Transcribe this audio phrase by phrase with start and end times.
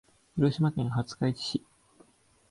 [0.35, 1.65] 広島県廿日市市